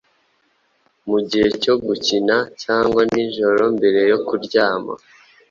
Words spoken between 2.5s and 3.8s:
cyangwa nijoro